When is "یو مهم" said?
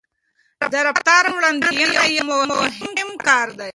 2.17-3.11